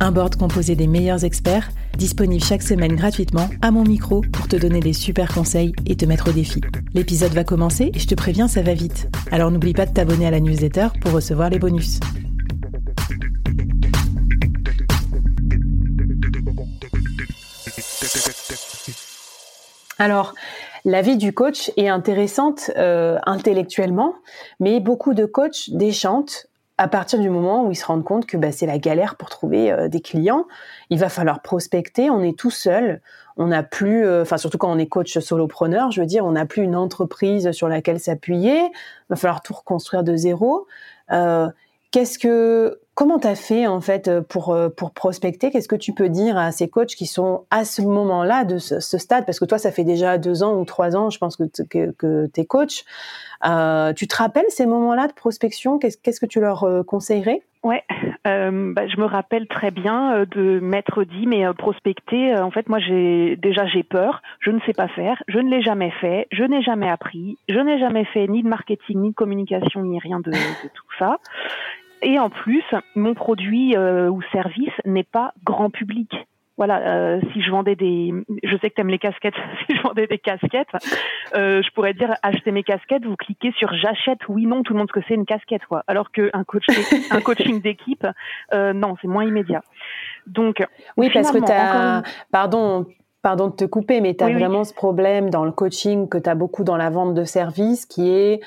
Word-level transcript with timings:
Un 0.00 0.12
board 0.12 0.36
composé 0.36 0.76
des 0.76 0.86
meilleurs 0.86 1.24
experts, 1.24 1.70
disponible 1.96 2.44
chaque 2.44 2.62
semaine 2.62 2.94
gratuitement 2.94 3.50
à 3.62 3.72
mon 3.72 3.82
micro 3.82 4.20
pour 4.32 4.46
te 4.46 4.54
donner 4.54 4.78
des 4.78 4.92
super 4.92 5.34
conseils 5.34 5.72
et 5.86 5.96
te 5.96 6.04
mettre 6.04 6.28
au 6.28 6.32
défi. 6.32 6.60
L'épisode 6.94 7.32
va 7.32 7.42
commencer 7.42 7.90
et 7.92 7.98
je 7.98 8.06
te 8.06 8.14
préviens, 8.14 8.46
ça 8.46 8.62
va 8.62 8.74
vite. 8.74 9.08
Alors 9.32 9.50
n'oublie 9.50 9.72
pas 9.72 9.86
de 9.86 9.92
t'abonner 9.92 10.26
à 10.26 10.30
la 10.30 10.38
newsletter 10.38 10.88
pour 11.00 11.12
recevoir 11.12 11.50
les 11.50 11.58
bonus. 11.58 11.98
Alors, 19.98 20.34
la 20.84 21.02
vie 21.02 21.16
du 21.16 21.32
coach 21.32 21.72
est 21.76 21.88
intéressante 21.88 22.70
euh, 22.76 23.18
intellectuellement, 23.26 24.14
mais 24.60 24.78
beaucoup 24.78 25.12
de 25.12 25.26
coachs 25.26 25.70
déchantent 25.70 26.46
à 26.78 26.86
partir 26.86 27.18
du 27.18 27.28
moment 27.28 27.66
où 27.66 27.72
ils 27.72 27.76
se 27.76 27.84
rendent 27.84 28.04
compte 28.04 28.24
que 28.24 28.36
bah, 28.36 28.52
c'est 28.52 28.66
la 28.66 28.78
galère 28.78 29.16
pour 29.16 29.28
trouver 29.28 29.72
euh, 29.72 29.88
des 29.88 30.00
clients, 30.00 30.46
il 30.90 30.98
va 30.98 31.08
falloir 31.08 31.42
prospecter, 31.42 32.08
on 32.08 32.22
est 32.22 32.38
tout 32.38 32.52
seul, 32.52 33.02
on 33.36 33.48
n'a 33.48 33.64
plus, 33.64 34.06
euh, 34.06 34.22
enfin 34.22 34.38
surtout 34.38 34.58
quand 34.58 34.70
on 34.70 34.78
est 34.78 34.86
coach 34.86 35.18
solopreneur, 35.18 35.90
je 35.90 36.00
veux 36.00 36.06
dire, 36.06 36.24
on 36.24 36.32
n'a 36.32 36.46
plus 36.46 36.62
une 36.62 36.76
entreprise 36.76 37.50
sur 37.50 37.68
laquelle 37.68 37.98
s'appuyer, 37.98 38.58
il 38.58 39.10
va 39.10 39.16
falloir 39.16 39.42
tout 39.42 39.54
reconstruire 39.54 40.04
de 40.04 40.16
zéro. 40.16 40.66
Euh, 41.10 41.48
Qu'est-ce 41.90 42.18
que, 42.18 42.80
comment 42.94 43.18
t'as 43.18 43.34
fait 43.34 43.66
en 43.66 43.80
fait 43.80 44.20
pour 44.20 44.56
pour 44.76 44.90
prospecter? 44.90 45.50
Qu'est-ce 45.50 45.68
que 45.68 45.76
tu 45.76 45.94
peux 45.94 46.10
dire 46.10 46.36
à 46.36 46.52
ces 46.52 46.68
coachs 46.68 46.94
qui 46.94 47.06
sont 47.06 47.46
à 47.50 47.64
ce 47.64 47.80
moment-là 47.80 48.44
de 48.44 48.58
ce, 48.58 48.80
stade? 48.98 49.24
Parce 49.24 49.40
que 49.40 49.46
toi, 49.46 49.58
ça 49.58 49.72
fait 49.72 49.84
déjà 49.84 50.18
deux 50.18 50.42
ans 50.42 50.58
ou 50.58 50.64
trois 50.66 50.96
ans, 50.96 51.08
je 51.08 51.18
pense 51.18 51.36
que 51.36 51.44
t'es 52.26 52.44
coach. 52.44 52.84
Euh, 53.46 53.92
tu 53.92 54.08
te 54.08 54.16
rappelles 54.16 54.46
ces 54.48 54.66
moments-là 54.66 55.06
de 55.08 55.12
prospection? 55.12 55.78
Qu'est-ce 55.78 56.20
que 56.20 56.26
tu 56.26 56.40
leur 56.40 56.64
euh, 56.64 56.82
conseillerais? 56.82 57.42
Ouais, 57.62 57.82
euh, 58.28 58.72
bah, 58.74 58.86
je 58.86 59.00
me 59.00 59.06
rappelle 59.06 59.46
très 59.48 59.70
bien 59.70 60.14
euh, 60.14 60.26
de 60.26 60.60
m'être 60.60 61.04
dit, 61.04 61.26
mais 61.26 61.46
euh, 61.46 61.52
prospecter, 61.52 62.34
en 62.36 62.50
fait, 62.50 62.68
moi, 62.68 62.78
j'ai 62.78 63.36
déjà 63.36 63.66
j'ai 63.66 63.82
peur, 63.82 64.22
je 64.40 64.50
ne 64.50 64.60
sais 64.60 64.72
pas 64.72 64.88
faire, 64.88 65.22
je 65.28 65.38
ne 65.38 65.50
l'ai 65.50 65.62
jamais 65.62 65.90
fait, 66.00 66.26
je 66.30 66.44
n'ai 66.44 66.62
jamais 66.62 66.88
appris, 66.88 67.38
je 67.48 67.58
n'ai 67.58 67.78
jamais 67.78 68.04
fait 68.04 68.26
ni 68.28 68.42
de 68.42 68.48
marketing, 68.48 69.00
ni 69.00 69.10
de 69.10 69.14
communication, 69.14 69.82
ni 69.82 69.98
rien 69.98 70.20
de, 70.20 70.30
de 70.30 70.68
tout 70.74 70.86
ça. 70.98 71.18
Et 72.02 72.18
en 72.18 72.30
plus, 72.30 72.62
mon 72.94 73.14
produit 73.14 73.76
ou 73.76 74.22
service 74.30 74.72
n'est 74.84 75.02
pas 75.02 75.32
grand 75.44 75.68
public 75.68 76.14
voilà, 76.58 76.80
euh, 76.80 77.20
si 77.32 77.40
je 77.40 77.50
vendais 77.50 77.76
des, 77.76 78.12
je 78.42 78.56
sais 78.58 78.68
que 78.68 78.74
tu 78.74 78.80
aimes 78.80 78.88
les 78.88 78.98
casquettes, 78.98 79.34
si 79.66 79.76
je 79.76 79.80
vendais 79.80 80.08
des 80.08 80.18
casquettes, 80.18 80.68
euh, 81.34 81.62
je 81.62 81.70
pourrais 81.70 81.94
dire 81.94 82.14
acheter 82.22 82.50
mes 82.50 82.64
casquettes, 82.64 83.04
vous 83.06 83.16
cliquez 83.16 83.52
sur 83.52 83.72
j'achète, 83.74 84.18
oui, 84.28 84.44
non, 84.44 84.64
tout 84.64 84.72
le 84.72 84.80
monde 84.80 84.88
ce 84.88 85.00
que 85.00 85.06
c'est 85.06 85.14
une 85.14 85.24
casquette, 85.24 85.64
quoi. 85.66 85.84
Alors 85.86 86.10
qu'un 86.10 86.44
coach, 86.44 86.64
un 87.10 87.20
coaching 87.20 87.62
d'équipe, 87.62 88.06
euh, 88.52 88.72
non, 88.72 88.96
c'est 89.00 89.08
moins 89.08 89.24
immédiat. 89.24 89.62
Donc, 90.26 90.62
oui, 90.96 91.10
parce 91.14 91.30
que 91.30 91.38
tu 91.38 91.52
as, 91.52 92.02
pardon, 92.32 92.86
pardon 93.22 93.46
de 93.46 93.54
te 93.54 93.64
couper, 93.64 94.00
mais 94.00 94.14
tu 94.14 94.24
as 94.24 94.30
vraiment 94.30 94.64
ce 94.64 94.74
problème 94.74 95.30
dans 95.30 95.44
le 95.44 95.52
coaching 95.52 96.08
que 96.08 96.18
tu 96.18 96.28
as 96.28 96.34
beaucoup 96.34 96.64
dans 96.64 96.76
la 96.76 96.90
vente 96.90 97.14
de 97.14 97.24
services 97.24 97.86
qui 97.86 98.10
est 98.10 98.40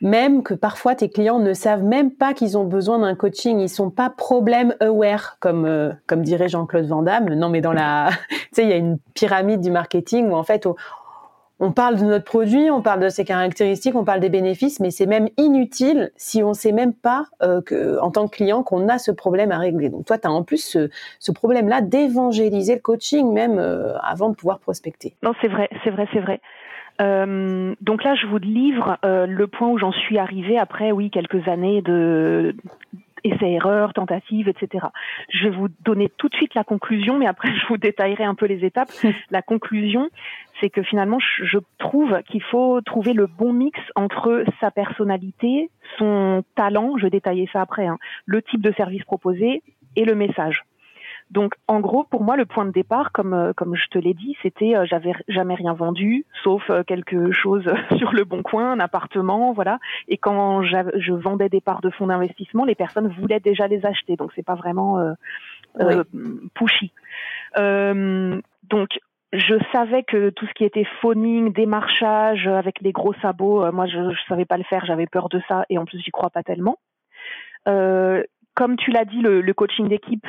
même 0.00 0.42
que 0.42 0.54
parfois 0.54 0.94
tes 0.94 1.08
clients 1.08 1.38
ne 1.38 1.54
savent 1.54 1.82
même 1.82 2.10
pas 2.10 2.34
qu'ils 2.34 2.58
ont 2.58 2.64
besoin 2.64 2.98
d'un 2.98 3.14
coaching, 3.14 3.60
ils 3.60 3.68
sont 3.68 3.90
pas 3.90 4.10
problème 4.10 4.74
aware 4.80 5.38
comme 5.40 5.64
euh, 5.64 5.92
comme 6.06 6.22
dirait 6.22 6.48
Jean-Claude 6.48 6.86
Van 6.86 7.02
Damme. 7.02 7.32
Non, 7.34 7.48
mais 7.48 7.60
dans 7.60 7.72
la, 7.72 8.10
tu 8.30 8.36
sais, 8.52 8.62
il 8.64 8.68
y 8.68 8.72
a 8.72 8.76
une 8.76 8.98
pyramide 9.14 9.60
du 9.60 9.70
marketing 9.70 10.28
où 10.28 10.34
en 10.34 10.42
fait 10.42 10.66
on, 11.58 11.72
parle 11.72 11.96
de 11.96 12.04
notre 12.04 12.24
produit, 12.24 12.70
on 12.70 12.82
parle 12.82 13.00
de 13.00 13.08
ses 13.08 13.24
caractéristiques, 13.24 13.96
on 13.96 14.04
parle 14.04 14.20
des 14.20 14.28
bénéfices, 14.28 14.80
mais 14.80 14.90
c'est 14.90 15.06
même 15.06 15.28
inutile 15.38 16.12
si 16.16 16.42
on 16.42 16.52
sait 16.52 16.72
même 16.72 16.92
pas 16.92 17.26
euh, 17.42 17.62
que 17.62 17.98
en 18.00 18.10
tant 18.10 18.28
que 18.28 18.36
client 18.36 18.62
qu'on 18.62 18.90
a 18.90 18.98
ce 18.98 19.10
problème 19.10 19.50
à 19.50 19.58
régler. 19.58 19.88
Donc 19.88 20.04
toi, 20.04 20.18
tu 20.18 20.28
as 20.28 20.30
en 20.30 20.42
plus 20.42 20.78
ce, 21.18 21.32
problème-là 21.32 21.80
d'évangéliser 21.80 22.74
le 22.74 22.80
coaching 22.80 23.32
même 23.32 23.58
euh, 23.58 23.96
avant 24.00 24.28
de 24.28 24.34
pouvoir 24.34 24.58
prospecter. 24.58 25.16
Non, 25.22 25.32
c'est 25.40 25.48
vrai, 25.48 25.70
c'est 25.82 25.90
vrai, 25.90 26.06
c'est 26.12 26.20
vrai. 26.20 26.40
Euh, 27.00 27.74
donc 27.80 28.04
là, 28.04 28.14
je 28.14 28.26
vous 28.26 28.38
livre 28.38 28.98
euh, 29.04 29.26
le 29.26 29.46
point 29.46 29.68
où 29.68 29.78
j'en 29.78 29.92
suis 29.92 30.18
arrivée 30.18 30.58
après, 30.58 30.92
oui, 30.92 31.10
quelques 31.10 31.46
années 31.48 31.82
de 31.82 32.54
essais-erreurs, 33.24 33.92
tentatives, 33.92 34.48
etc. 34.48 34.86
Je 35.30 35.48
vais 35.48 35.56
vous 35.56 35.68
donner 35.84 36.10
tout 36.16 36.28
de 36.28 36.34
suite 36.34 36.54
la 36.54 36.64
conclusion, 36.64 37.18
mais 37.18 37.26
après 37.26 37.48
je 37.60 37.66
vous 37.68 37.76
détaillerai 37.76 38.24
un 38.24 38.34
peu 38.34 38.46
les 38.46 38.64
étapes. 38.64 38.90
la 39.30 39.42
conclusion, 39.42 40.10
c'est 40.60 40.70
que 40.70 40.82
finalement, 40.82 41.18
je 41.42 41.58
trouve 41.78 42.22
qu'il 42.28 42.42
faut 42.42 42.80
trouver 42.80 43.12
le 43.12 43.26
bon 43.26 43.52
mix 43.52 43.78
entre 43.94 44.44
sa 44.60 44.70
personnalité, 44.70 45.70
son 45.98 46.44
talent, 46.54 46.96
je 46.96 47.04
vais 47.04 47.10
détailler 47.10 47.48
ça 47.52 47.60
après, 47.60 47.86
hein, 47.86 47.98
le 48.24 48.42
type 48.42 48.62
de 48.62 48.72
service 48.72 49.04
proposé 49.04 49.62
et 49.96 50.04
le 50.04 50.14
message. 50.14 50.62
Donc, 51.30 51.54
en 51.66 51.80
gros, 51.80 52.04
pour 52.04 52.22
moi, 52.22 52.36
le 52.36 52.46
point 52.46 52.64
de 52.64 52.70
départ, 52.70 53.10
comme 53.12 53.34
euh, 53.34 53.52
comme 53.52 53.74
je 53.74 53.86
te 53.88 53.98
l'ai 53.98 54.14
dit, 54.14 54.36
c'était 54.42 54.76
euh, 54.76 54.86
j'avais 54.86 55.12
jamais 55.28 55.54
rien 55.54 55.72
vendu, 55.72 56.24
sauf 56.44 56.62
euh, 56.70 56.84
quelque 56.84 57.32
chose 57.32 57.64
sur 57.98 58.12
le 58.12 58.24
bon 58.24 58.42
coin, 58.42 58.72
un 58.72 58.80
appartement, 58.80 59.52
voilà. 59.52 59.78
Et 60.08 60.18
quand 60.18 60.62
je 60.62 61.12
vendais 61.12 61.48
des 61.48 61.60
parts 61.60 61.80
de 61.80 61.90
fonds 61.90 62.06
d'investissement, 62.06 62.64
les 62.64 62.76
personnes 62.76 63.08
voulaient 63.08 63.40
déjà 63.40 63.66
les 63.66 63.84
acheter, 63.84 64.16
donc 64.16 64.30
c'est 64.36 64.44
pas 64.44 64.54
vraiment 64.54 64.98
euh, 65.80 66.04
pushy. 66.54 66.92
donc, 67.56 68.98
je 69.32 69.54
savais 69.72 70.04
que 70.04 70.30
tout 70.30 70.46
ce 70.46 70.54
qui 70.54 70.64
était 70.64 70.86
phoning, 71.02 71.52
démarchage 71.52 72.46
avec 72.46 72.80
les 72.80 72.92
gros 72.92 73.12
sabots, 73.20 73.70
moi 73.72 73.86
je, 73.86 74.10
je 74.10 74.20
savais 74.28 74.44
pas 74.44 74.56
le 74.56 74.64
faire, 74.64 74.86
j'avais 74.86 75.06
peur 75.06 75.28
de 75.28 75.42
ça 75.48 75.66
et 75.68 75.76
en 75.76 75.84
plus 75.84 75.98
j'y 75.98 76.12
crois 76.12 76.30
pas 76.30 76.44
tellement. 76.44 76.78
Euh, 77.68 78.22
comme 78.54 78.76
tu 78.76 78.90
l'as 78.90 79.04
dit, 79.04 79.20
le, 79.20 79.40
le 79.40 79.54
coaching 79.54 79.88
d'équipe, 79.88 80.26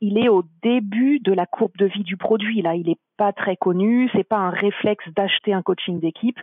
il 0.00 0.18
est 0.18 0.28
au 0.28 0.44
début 0.62 1.20
de 1.20 1.32
la 1.32 1.46
courbe 1.46 1.76
de 1.76 1.86
vie 1.86 2.04
du 2.04 2.16
produit. 2.16 2.62
Là, 2.62 2.74
il 2.74 2.86
n'est 2.86 2.98
pas 3.16 3.32
très 3.32 3.56
connu. 3.56 4.08
C'est 4.14 4.24
pas 4.24 4.38
un 4.38 4.50
réflexe 4.50 5.04
d'acheter 5.14 5.52
un 5.52 5.62
coaching 5.62 6.00
d'équipe. 6.00 6.38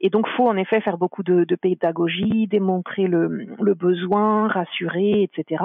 Et 0.00 0.08
donc, 0.08 0.26
faut 0.28 0.48
en 0.48 0.56
effet 0.56 0.80
faire 0.80 0.98
beaucoup 0.98 1.22
de, 1.22 1.44
pédagogie, 1.56 2.46
démontrer 2.46 3.06
le 3.06 3.74
besoin, 3.74 4.48
rassurer, 4.48 5.22
etc. 5.22 5.64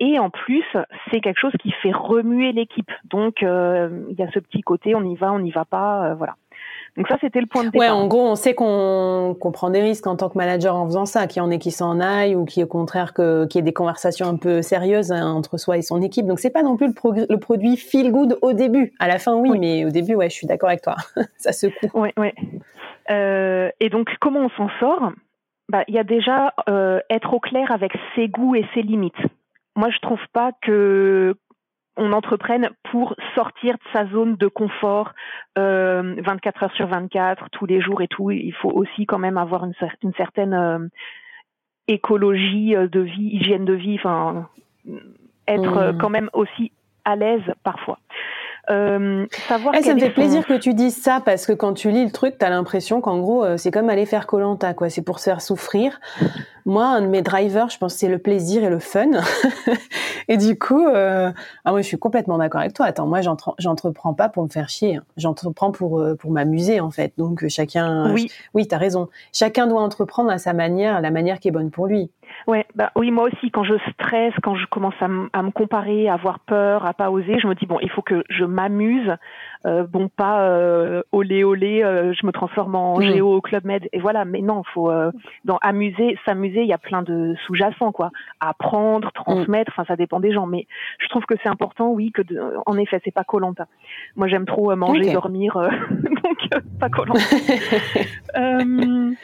Et 0.00 0.18
en 0.18 0.30
plus, 0.30 0.64
c'est 1.10 1.20
quelque 1.20 1.40
chose 1.40 1.54
qui 1.60 1.72
fait 1.82 1.92
remuer 1.92 2.52
l'équipe. 2.52 2.90
Donc, 3.04 3.42
euh, 3.42 4.04
il 4.10 4.18
y 4.18 4.22
a 4.22 4.30
ce 4.30 4.38
petit 4.38 4.60
côté, 4.60 4.94
on 4.94 5.02
y 5.02 5.16
va, 5.16 5.32
on 5.32 5.40
n'y 5.40 5.50
va 5.50 5.64
pas, 5.64 6.04
euh, 6.04 6.14
voilà. 6.14 6.36
Donc 6.96 7.06
ça, 7.08 7.16
c'était 7.20 7.40
le 7.40 7.46
point 7.46 7.62
de 7.62 7.70
départ. 7.70 7.80
Ouais, 7.80 7.88
en 7.88 8.08
gros, 8.08 8.28
on 8.28 8.34
sait 8.34 8.54
qu'on 8.54 9.36
prend 9.52 9.70
des 9.70 9.80
risques 9.80 10.06
en 10.06 10.16
tant 10.16 10.28
que 10.28 10.36
manager 10.36 10.74
en 10.74 10.84
faisant 10.86 11.06
ça, 11.06 11.26
qu'il 11.28 11.40
y 11.40 11.44
en 11.44 11.50
ait 11.50 11.58
qui 11.58 11.70
s'en 11.70 12.00
aillent 12.00 12.34
ou 12.34 12.44
qui, 12.44 12.62
au 12.62 12.66
contraire, 12.66 13.14
qu'il 13.14 13.48
y 13.54 13.58
ait 13.58 13.62
des 13.62 13.72
conversations 13.72 14.26
un 14.26 14.36
peu 14.36 14.62
sérieuses 14.62 15.12
hein, 15.12 15.32
entre 15.32 15.58
soi 15.58 15.78
et 15.78 15.82
son 15.82 16.02
équipe. 16.02 16.26
Donc 16.26 16.40
c'est 16.40 16.50
pas 16.50 16.62
non 16.62 16.76
plus 16.76 16.88
le, 16.88 17.26
le, 17.28 17.38
produit 17.38 17.76
feel 17.76 18.10
good 18.10 18.36
au 18.42 18.52
début. 18.52 18.92
À 18.98 19.06
la 19.06 19.20
fin, 19.20 19.34
oui, 19.34 19.56
mais 19.58 19.84
au 19.84 19.90
début, 19.90 20.16
ouais, 20.16 20.28
je 20.28 20.34
suis 20.34 20.48
d'accord 20.48 20.70
avec 20.70 20.82
toi. 20.82 20.96
ça 21.36 21.52
secoue. 21.52 21.88
Oui, 21.94 22.08
oui. 22.16 22.32
Euh, 23.10 23.70
et 23.80 23.90
donc, 23.90 24.10
comment 24.20 24.40
on 24.40 24.50
s'en 24.50 24.68
sort? 24.80 25.12
Bah, 25.68 25.84
il 25.86 25.94
y 25.94 25.98
a 25.98 26.04
déjà 26.04 26.54
euh, 26.68 27.00
être 27.10 27.32
au 27.34 27.40
clair 27.40 27.70
avec 27.70 27.92
ses 28.14 28.28
goûts 28.28 28.54
et 28.54 28.66
ses 28.74 28.82
limites. 28.82 29.14
Moi, 29.78 29.90
je 29.90 29.98
trouve 30.00 30.20
pas 30.32 30.50
que 30.60 31.36
on 31.96 32.12
entreprenne 32.12 32.70
pour 32.90 33.14
sortir 33.36 33.74
de 33.74 33.80
sa 33.92 34.06
zone 34.06 34.34
de 34.34 34.48
confort 34.48 35.12
euh, 35.56 36.16
24 36.18 36.62
heures 36.64 36.72
sur 36.74 36.88
24, 36.88 37.48
tous 37.50 37.64
les 37.64 37.80
jours 37.80 38.02
et 38.02 38.08
tout. 38.08 38.32
Il 38.32 38.52
faut 38.54 38.70
aussi 38.70 39.06
quand 39.06 39.18
même 39.18 39.38
avoir 39.38 39.64
une, 39.64 39.74
une 40.02 40.14
certaine 40.14 40.52
euh, 40.52 40.78
écologie 41.86 42.74
euh, 42.74 42.88
de 42.88 43.00
vie, 43.00 43.30
hygiène 43.34 43.64
de 43.64 43.72
vie, 43.72 43.94
enfin 43.94 44.48
être 45.46 45.92
mmh. 45.92 45.98
quand 45.98 46.10
même 46.10 46.30
aussi 46.32 46.72
à 47.04 47.14
l'aise 47.14 47.54
parfois. 47.62 48.00
Euh, 48.70 49.26
savoir 49.48 49.74
eh, 49.74 49.82
ça 49.82 49.94
me 49.94 50.00
fait 50.00 50.10
plaisir 50.10 50.46
que 50.46 50.54
tu 50.54 50.74
dises 50.74 50.96
ça 50.96 51.22
parce 51.24 51.46
que 51.46 51.52
quand 51.52 51.72
tu 51.72 51.90
lis 51.90 52.04
le 52.04 52.10
truc, 52.10 52.38
tu 52.38 52.44
as 52.44 52.50
l'impression 52.50 53.00
qu'en 53.00 53.18
gros, 53.18 53.44
euh, 53.44 53.56
c'est 53.56 53.70
comme 53.70 53.88
aller 53.88 54.04
faire 54.04 54.26
Colanta, 54.26 54.74
quoi. 54.74 54.90
C'est 54.90 55.02
pour 55.02 55.18
se 55.18 55.24
faire 55.24 55.40
souffrir. 55.40 56.00
Moi, 56.66 56.84
un 56.84 57.00
de 57.00 57.06
mes 57.06 57.22
drivers, 57.22 57.70
je 57.70 57.78
pense 57.78 57.94
c'est 57.94 58.08
le 58.08 58.18
plaisir 58.18 58.62
et 58.62 58.68
le 58.68 58.78
fun. 58.78 59.08
et 60.28 60.36
du 60.36 60.58
coup, 60.58 60.86
euh, 60.86 61.32
ah 61.64 61.70
moi, 61.70 61.80
je 61.80 61.86
suis 61.86 61.98
complètement 61.98 62.36
d'accord 62.36 62.60
avec 62.60 62.74
toi. 62.74 62.84
Attends, 62.84 63.06
moi, 63.06 63.20
j'entreprends 63.58 64.12
pas 64.12 64.28
pour 64.28 64.44
me 64.44 64.50
faire 64.50 64.68
chier. 64.68 64.96
Hein. 64.96 65.04
J'entreprends 65.16 65.72
pour 65.72 65.98
euh, 65.98 66.14
pour 66.14 66.30
m'amuser 66.30 66.80
en 66.80 66.90
fait. 66.90 67.14
Donc 67.16 67.48
chacun, 67.48 68.12
oui, 68.12 68.30
oui, 68.52 68.68
t'as 68.68 68.76
raison. 68.76 69.08
Chacun 69.32 69.66
doit 69.66 69.80
entreprendre 69.80 70.30
à 70.30 70.36
sa 70.36 70.52
manière, 70.52 71.00
la 71.00 71.10
manière 71.10 71.40
qui 71.40 71.48
est 71.48 71.52
bonne 71.52 71.70
pour 71.70 71.86
lui. 71.86 72.10
Ouais, 72.48 72.64
bah 72.74 72.90
oui, 72.96 73.10
moi 73.10 73.24
aussi, 73.24 73.50
quand 73.50 73.62
je 73.62 73.74
stresse, 73.92 74.32
quand 74.42 74.56
je 74.56 74.64
commence 74.66 74.94
à, 75.02 75.08
à 75.34 75.42
me 75.42 75.50
comparer, 75.50 76.08
à 76.08 76.14
avoir 76.14 76.40
peur, 76.40 76.86
à 76.86 76.94
pas 76.94 77.10
oser, 77.10 77.38
je 77.38 77.46
me 77.46 77.54
dis 77.54 77.66
bon, 77.66 77.78
il 77.82 77.90
faut 77.90 78.00
que 78.00 78.24
je 78.30 78.42
m'amuse 78.42 79.12
euh, 79.66 79.86
bon 79.86 80.08
pas 80.08 80.48
euh, 80.48 81.02
olé 81.12 81.44
olé, 81.44 81.82
euh, 81.82 82.14
je 82.18 82.24
me 82.24 82.32
transforme 82.32 82.74
en 82.74 82.98
mm. 82.98 83.02
géo 83.02 83.34
au 83.34 83.42
club 83.42 83.66
med 83.66 83.86
et 83.92 84.00
voilà. 84.00 84.24
Mais 84.24 84.40
non, 84.40 84.62
faut 84.72 84.90
dans 85.44 85.58
amuser, 85.58 86.16
s'amuser, 86.24 86.62
il 86.62 86.68
y 86.68 86.72
a 86.72 86.78
plein 86.78 87.02
de 87.02 87.34
sous-jacents 87.44 87.92
quoi. 87.92 88.12
Apprendre, 88.40 89.12
transmettre, 89.12 89.72
enfin 89.74 89.84
ça 89.86 89.96
dépend 89.96 90.18
des 90.18 90.32
gens. 90.32 90.46
Mais 90.46 90.66
je 91.00 91.08
trouve 91.08 91.26
que 91.26 91.34
c'est 91.42 91.50
important, 91.50 91.90
oui, 91.90 92.12
que 92.12 92.22
en 92.64 92.78
effet 92.78 92.98
c'est 93.04 93.14
pas 93.14 93.24
Colanta. 93.24 93.66
Moi 94.16 94.26
j'aime 94.26 94.46
trop 94.46 94.74
manger, 94.74 95.12
dormir, 95.12 95.54
donc 95.90 96.48
pas 96.80 96.88
Colanta. 96.88 97.20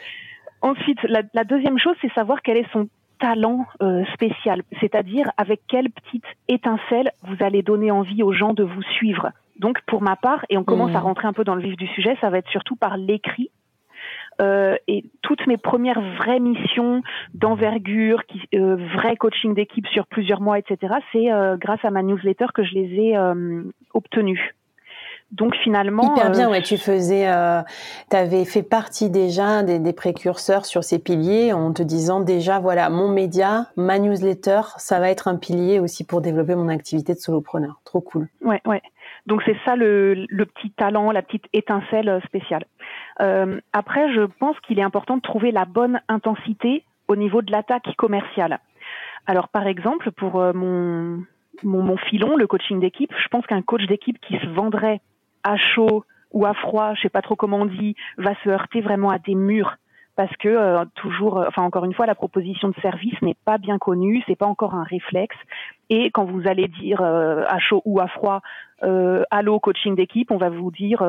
ensuite, 0.61 1.01
la, 1.03 1.21
la 1.33 1.43
deuxième 1.43 1.79
chose, 1.79 1.95
c'est 2.01 2.11
savoir 2.13 2.41
quel 2.41 2.57
est 2.57 2.71
son 2.71 2.87
talent 3.19 3.65
spécial, 4.13 4.61
c'est-à-dire 4.79 5.29
avec 5.37 5.61
quelle 5.67 5.89
petite 5.89 6.25
étincelle 6.47 7.11
vous 7.23 7.35
allez 7.39 7.61
donner 7.61 7.91
envie 7.91 8.23
aux 8.23 8.33
gens 8.33 8.53
de 8.53 8.63
vous 8.63 8.83
suivre. 8.83 9.31
Donc 9.59 9.79
pour 9.87 10.01
ma 10.01 10.15
part, 10.15 10.45
et 10.49 10.57
on 10.57 10.63
commence 10.63 10.95
à 10.95 10.99
mmh. 10.99 11.03
rentrer 11.03 11.27
un 11.27 11.33
peu 11.33 11.43
dans 11.43 11.55
le 11.55 11.61
vif 11.61 11.77
du 11.77 11.87
sujet, 11.87 12.17
ça 12.21 12.29
va 12.29 12.39
être 12.39 12.49
surtout 12.49 12.75
par 12.75 12.97
l'écrit. 12.97 13.49
Euh, 14.41 14.75
et 14.87 15.05
toutes 15.21 15.47
mes 15.47 15.57
premières 15.57 16.01
vraies 16.01 16.41
missions 16.41 17.01
d'envergure, 17.33 18.21
euh, 18.53 18.75
vrai 18.95 19.15
coaching 19.15 19.53
d'équipe 19.53 19.87
sur 19.87 20.07
plusieurs 20.07 20.41
mois, 20.41 20.59
etc., 20.59 20.95
c'est 21.11 21.31
euh, 21.31 21.55
grâce 21.57 21.83
à 21.83 21.89
ma 21.89 22.03
newsletter 22.03 22.47
que 22.53 22.63
je 22.63 22.73
les 22.73 22.93
ai 22.95 23.17
euh, 23.17 23.63
obtenues. 23.93 24.53
Donc 25.31 25.55
finalement, 25.63 26.13
hyper 26.13 26.31
bien. 26.31 26.47
Euh, 26.47 26.51
ouais, 26.51 26.61
tu 26.61 26.77
faisais, 26.77 27.27
tu 28.09 28.15
avais 28.15 28.45
fait 28.45 28.63
partie 28.63 29.09
déjà 29.09 29.63
des, 29.63 29.79
des, 29.79 29.93
précurseurs 29.93 30.65
sur 30.65 30.83
ces 30.83 30.99
piliers 30.99 31.51
en 31.51 31.73
te 31.73 31.83
disant 31.83 32.21
déjà 32.21 32.59
voilà 32.59 32.89
mon 32.89 33.09
média, 33.09 33.67
ma 33.75 33.99
newsletter, 33.99 34.61
ça 34.77 34.99
va 34.99 35.09
être 35.09 35.27
un 35.27 35.35
pilier 35.35 35.79
aussi 35.79 36.05
pour 36.05 36.21
développer 36.21 36.55
mon 36.55 36.69
activité 36.69 37.13
de 37.13 37.19
solopreneur. 37.19 37.81
Trop 37.83 38.01
cool. 38.01 38.27
Ouais, 38.41 38.61
ouais. 38.65 38.81
Donc 39.25 39.41
c'est 39.45 39.57
ça 39.65 39.75
le, 39.75 40.27
petit 40.45 40.71
talent, 40.71 41.11
la 41.11 41.21
petite 41.21 41.45
étincelle 41.53 42.09
euh, 42.09 42.19
spéciale. 42.21 42.65
Euh, 43.21 43.59
après, 43.73 44.13
je 44.13 44.21
pense 44.39 44.59
qu'il 44.61 44.79
est 44.79 44.83
important 44.83 45.17
de 45.17 45.21
trouver 45.21 45.51
la 45.51 45.65
bonne 45.65 45.99
intensité 46.07 46.83
au 47.07 47.15
niveau 47.15 47.41
de 47.41 47.51
l'attaque 47.51 47.95
commerciale. 47.97 48.59
Alors 49.25 49.49
par 49.49 49.65
exemple, 49.65 50.11
pour 50.11 50.39
euh, 50.39 50.53
mon, 50.53 51.23
mon, 51.63 51.81
mon 51.81 51.97
filon, 51.97 52.35
le 52.35 52.45
coaching 52.45 52.79
d'équipe, 52.79 53.13
je 53.17 53.27
pense 53.29 53.45
qu'un 53.47 53.63
coach 53.63 53.85
d'équipe 53.87 54.19
qui 54.21 54.37
se 54.37 54.47
vendrait 54.47 55.01
à 55.45 55.55
chaud 55.57 56.03
ou 56.31 56.45
à 56.45 56.53
froid, 56.53 56.93
je 56.95 57.01
sais 57.03 57.09
pas 57.09 57.21
trop 57.21 57.37
comment 57.37 57.61
on 57.61 57.65
dit, 57.65 57.95
va 58.17 58.33
se 58.43 58.49
heurter 58.49 58.81
vraiment 58.81 59.09
à 59.09 59.19
des 59.19 59.35
murs 59.35 59.77
parce 60.15 60.35
que 60.37 60.49
euh, 60.49 60.85
toujours, 60.95 61.39
euh, 61.39 61.45
enfin 61.47 61.61
encore 61.63 61.85
une 61.85 61.93
fois, 61.93 62.05
la 62.05 62.15
proposition 62.15 62.69
de 62.69 62.75
service 62.81 63.21
n'est 63.21 63.37
pas 63.45 63.57
bien 63.57 63.77
connue, 63.77 64.23
c'est 64.27 64.35
pas 64.35 64.45
encore 64.45 64.73
un 64.73 64.83
réflexe. 64.83 65.35
Et 65.89 66.11
quand 66.11 66.25
vous 66.25 66.47
allez 66.47 66.67
dire 66.67 67.01
euh, 67.01 67.43
à 67.47 67.59
chaud 67.59 67.81
ou 67.85 67.99
à 67.99 68.07
froid, 68.07 68.41
allô 69.31 69.59
coaching 69.59 69.95
d'équipe, 69.95 70.29
on 70.29 70.37
va 70.37 70.49
vous 70.49 70.69
dire 70.69 71.01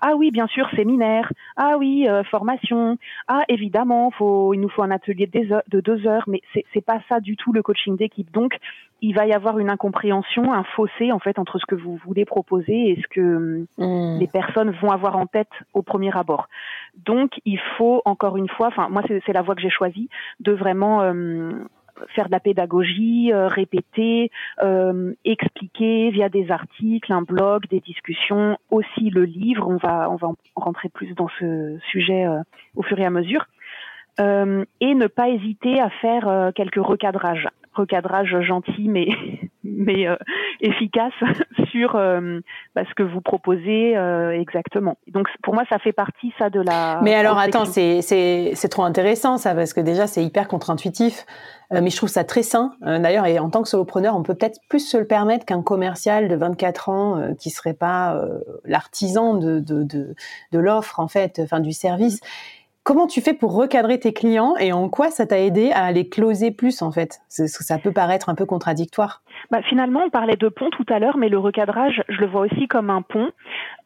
ah 0.00 0.14
oui 0.16 0.30
bien 0.30 0.46
sûr 0.46 0.66
séminaire, 0.74 1.30
ah 1.56 1.76
oui 1.76 2.06
formation, 2.30 2.96
ah 3.26 3.42
évidemment 3.48 4.10
faut 4.12 4.54
il 4.54 4.60
nous 4.60 4.70
faut 4.70 4.82
un 4.82 4.90
atelier 4.90 5.26
de, 5.26 5.60
de 5.68 5.80
deux 5.80 6.06
heures, 6.06 6.24
mais 6.26 6.40
c'est 6.54 6.64
c'est 6.72 6.84
pas 6.84 7.00
ça 7.08 7.20
du 7.20 7.36
tout 7.36 7.52
le 7.52 7.62
coaching 7.62 7.96
d'équipe. 7.96 8.30
Donc 8.32 8.56
il 9.00 9.14
va 9.14 9.26
y 9.26 9.32
avoir 9.32 9.58
une 9.58 9.70
incompréhension, 9.70 10.52
un 10.52 10.64
fossé 10.64 11.12
en 11.12 11.18
fait 11.18 11.38
entre 11.38 11.58
ce 11.58 11.66
que 11.66 11.74
vous 11.74 11.96
voulez 12.04 12.24
proposer 12.24 12.90
et 12.90 13.00
ce 13.00 13.08
que 13.08 13.66
mmh. 13.78 14.18
les 14.18 14.26
personnes 14.26 14.70
vont 14.82 14.90
avoir 14.90 15.16
en 15.16 15.26
tête 15.26 15.52
au 15.72 15.82
premier 15.82 16.16
abord. 16.16 16.48
Donc 17.04 17.40
il 17.44 17.60
faut 17.76 18.02
encore 18.04 18.36
une 18.36 18.48
fois, 18.48 18.68
enfin 18.68 18.88
moi 18.88 19.02
c'est 19.06 19.32
la 19.32 19.42
voie 19.42 19.54
que 19.54 19.60
j'ai 19.60 19.70
choisie, 19.70 20.08
de 20.40 20.52
vraiment 20.52 21.02
euh, 21.02 21.52
faire 22.14 22.26
de 22.26 22.32
la 22.32 22.40
pédagogie, 22.40 23.32
euh, 23.32 23.48
répéter, 23.48 24.30
euh, 24.62 25.12
expliquer 25.24 26.10
via 26.10 26.28
des 26.28 26.50
articles, 26.50 27.12
un 27.12 27.22
blog, 27.22 27.66
des 27.68 27.80
discussions, 27.80 28.58
aussi 28.70 29.10
le 29.10 29.24
livre. 29.24 29.68
On 29.68 29.76
va 29.76 30.10
on 30.10 30.16
va 30.16 30.28
rentrer 30.56 30.88
plus 30.88 31.14
dans 31.14 31.28
ce 31.38 31.78
sujet 31.90 32.26
au 32.76 32.82
fur 32.82 32.98
et 32.98 33.04
à 33.04 33.10
mesure. 33.10 33.46
et 34.18 34.94
ne 34.94 35.06
pas 35.06 35.28
hésiter 35.28 35.80
à 35.80 35.90
faire 35.90 36.52
quelques 36.54 36.84
recadrages 36.84 37.48
recadrage 37.72 38.40
gentil 38.40 38.88
mais 38.88 39.08
mais 39.76 40.08
euh, 40.08 40.16
efficace 40.60 41.12
sur 41.70 41.96
euh, 41.96 42.40
bah, 42.74 42.82
ce 42.88 42.94
que 42.94 43.02
vous 43.02 43.20
proposez 43.20 43.96
euh, 43.96 44.30
exactement. 44.30 44.96
Donc 45.08 45.28
pour 45.42 45.54
moi 45.54 45.64
ça 45.68 45.78
fait 45.78 45.92
partie 45.92 46.32
ça 46.38 46.50
de 46.50 46.60
la. 46.60 47.00
Mais 47.02 47.14
alors 47.14 47.38
attends 47.38 47.64
c'est 47.64 48.02
c'est 48.02 48.52
c'est 48.54 48.68
trop 48.68 48.84
intéressant 48.84 49.38
ça 49.38 49.54
parce 49.54 49.72
que 49.72 49.80
déjà 49.80 50.06
c'est 50.06 50.24
hyper 50.24 50.48
contre-intuitif. 50.48 51.26
mais 51.70 51.90
je 51.90 51.96
trouve 51.96 52.08
ça 52.08 52.24
très 52.24 52.42
sain. 52.42 52.72
D'ailleurs, 52.80 53.26
et 53.26 53.38
en 53.38 53.50
tant 53.50 53.62
que 53.62 53.68
solopreneur, 53.68 54.16
on 54.16 54.22
peut 54.22 54.34
peut-être 54.34 54.58
plus 54.70 54.80
se 54.80 54.96
le 54.96 55.06
permettre 55.06 55.44
qu'un 55.44 55.60
commercial 55.62 56.28
de 56.28 56.34
24 56.34 56.88
ans 56.88 57.34
qui 57.38 57.50
serait 57.50 57.74
pas 57.74 58.18
l'artisan 58.64 59.34
de, 59.34 59.60
de, 59.60 59.82
de, 59.82 60.14
de 60.52 60.58
l'offre, 60.58 60.98
en 60.98 61.08
fait, 61.08 61.38
enfin 61.44 61.60
du 61.60 61.72
service. 61.72 62.20
Comment 62.88 63.06
tu 63.06 63.20
fais 63.20 63.34
pour 63.34 63.54
recadrer 63.54 64.00
tes 64.00 64.14
clients 64.14 64.54
et 64.58 64.72
en 64.72 64.88
quoi 64.88 65.10
ça 65.10 65.26
t'a 65.26 65.38
aidé 65.38 65.70
à 65.72 65.92
les 65.92 66.08
closer 66.08 66.50
plus 66.50 66.80
en 66.80 66.90
fait? 66.90 67.20
Ça 67.28 67.76
peut 67.76 67.92
paraître 67.92 68.30
un 68.30 68.34
peu 68.34 68.46
contradictoire. 68.46 69.20
Bah, 69.50 69.60
finalement, 69.60 70.04
on 70.06 70.08
parlait 70.08 70.36
de 70.36 70.48
pont 70.48 70.70
tout 70.70 70.86
à 70.88 70.98
l'heure, 70.98 71.18
mais 71.18 71.28
le 71.28 71.38
recadrage, 71.38 72.02
je 72.08 72.18
le 72.18 72.26
vois 72.26 72.46
aussi 72.50 72.66
comme 72.66 72.88
un 72.88 73.02
pont. 73.02 73.30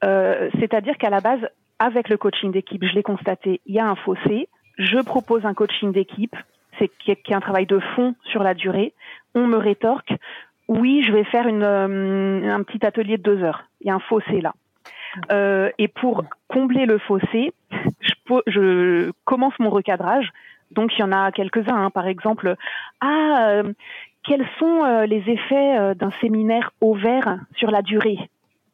Euh, 0.04 0.48
c'est-à-dire 0.60 0.96
qu'à 0.98 1.10
la 1.10 1.18
base, 1.18 1.40
avec 1.80 2.10
le 2.10 2.16
coaching 2.16 2.52
d'équipe, 2.52 2.84
je 2.84 2.94
l'ai 2.94 3.02
constaté, 3.02 3.60
il 3.66 3.74
y 3.74 3.80
a 3.80 3.88
un 3.88 3.96
fossé. 3.96 4.48
Je 4.78 4.98
propose 5.02 5.44
un 5.46 5.54
coaching 5.54 5.90
d'équipe, 5.90 6.36
c'est 6.78 6.88
qui 7.04 7.10
est 7.10 7.34
un 7.34 7.40
travail 7.40 7.66
de 7.66 7.80
fond 7.96 8.14
sur 8.30 8.44
la 8.44 8.54
durée. 8.54 8.94
On 9.34 9.48
me 9.48 9.56
rétorque, 9.56 10.12
oui, 10.68 11.02
je 11.04 11.10
vais 11.10 11.24
faire 11.24 11.48
une, 11.48 11.64
euh, 11.64 12.54
un 12.54 12.62
petit 12.62 12.86
atelier 12.86 13.16
de 13.16 13.22
deux 13.24 13.42
heures. 13.42 13.64
Il 13.80 13.88
y 13.88 13.90
a 13.90 13.94
un 13.94 13.98
fossé 13.98 14.40
là. 14.40 14.52
Euh, 15.32 15.70
et 15.78 15.88
pour 15.88 16.24
combler 16.48 16.86
le 16.86 16.98
fossé, 16.98 17.52
je, 18.46 19.10
commence 19.24 19.58
mon 19.58 19.70
recadrage. 19.70 20.30
Donc 20.70 20.96
il 20.96 21.00
y 21.00 21.04
en 21.04 21.12
a 21.12 21.30
quelques-uns, 21.32 21.84
hein. 21.84 21.90
par 21.90 22.06
exemple, 22.06 22.56
ah, 23.00 23.48
euh, 23.48 23.72
quels 24.22 24.46
sont 24.58 24.84
euh, 24.84 25.06
les 25.06 25.22
effets 25.28 25.94
d'un 25.94 26.10
séminaire 26.20 26.72
ouvert 26.80 27.38
sur 27.56 27.70
la 27.70 27.82
durée? 27.82 28.18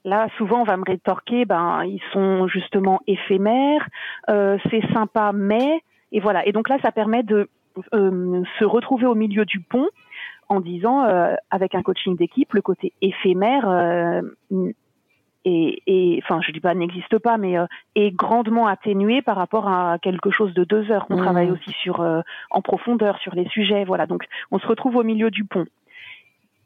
Là, 0.04 0.28
souvent, 0.38 0.60
on 0.60 0.64
va 0.64 0.76
me 0.76 0.84
rétorquer, 0.84 1.44
ben, 1.44 1.82
ils 1.84 2.02
sont 2.12 2.46
justement 2.46 3.00
éphémères, 3.06 3.86
c'est 4.28 4.92
sympa, 4.94 5.32
mais, 5.34 5.82
et 6.12 6.20
voilà. 6.20 6.46
Et 6.46 6.52
donc 6.52 6.68
là, 6.68 6.78
ça 6.82 6.92
permet 6.92 7.22
de 7.22 7.48
se 7.92 8.64
retrouver 8.64 9.06
au 9.06 9.14
milieu 9.14 9.44
du 9.44 9.60
pont 9.60 9.88
en 10.48 10.60
disant, 10.60 11.04
avec 11.50 11.74
un 11.74 11.82
coaching 11.82 12.16
d'équipe, 12.16 12.54
le 12.54 12.62
côté 12.62 12.92
éphémère 13.02 14.22
et, 15.48 16.20
enfin, 16.22 16.40
je 16.40 16.52
dis 16.52 16.60
pas 16.60 16.74
n'existe 16.74 17.18
pas, 17.18 17.36
mais 17.36 17.58
euh, 17.58 17.66
est 17.94 18.10
grandement 18.10 18.66
atténué 18.66 19.22
par 19.22 19.36
rapport 19.36 19.68
à 19.68 19.98
quelque 20.00 20.30
chose 20.30 20.54
de 20.54 20.64
deux 20.64 20.90
heures. 20.90 21.06
On 21.10 21.16
mmh. 21.16 21.22
travaille 21.22 21.50
aussi 21.50 21.70
sur 21.82 22.00
euh, 22.00 22.20
en 22.50 22.62
profondeur 22.62 23.18
sur 23.18 23.34
les 23.34 23.48
sujets, 23.48 23.84
voilà. 23.84 24.06
Donc, 24.06 24.24
on 24.50 24.58
se 24.58 24.66
retrouve 24.66 24.96
au 24.96 25.02
milieu 25.02 25.30
du 25.30 25.44
pont. 25.44 25.66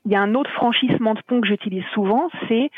Il 0.05 0.13
y 0.13 0.17
a 0.17 0.21
un 0.21 0.35
autre 0.35 0.51
franchissement 0.51 1.15
de 1.15 1.21
pont 1.21 1.41
que 1.41 1.47
j'utilise 1.47 1.85
souvent, 1.95 2.29
c'est 2.49 2.71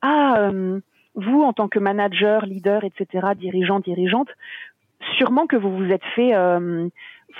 ah 0.00 0.36
euh, 0.38 0.78
vous 1.14 1.42
en 1.42 1.52
tant 1.52 1.68
que 1.68 1.80
manager, 1.80 2.46
leader, 2.46 2.84
etc., 2.84 3.28
dirigeant, 3.36 3.80
dirigeante, 3.80 4.28
sûrement 5.16 5.46
que 5.46 5.56
vous 5.56 5.76
vous 5.76 5.90
êtes 5.90 6.04
fait 6.14 6.32